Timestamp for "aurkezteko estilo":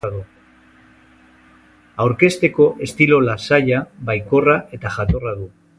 2.05-3.21